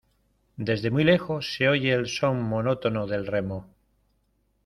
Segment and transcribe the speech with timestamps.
[0.57, 3.67] desde muy lejos se oye el son monótono del remo.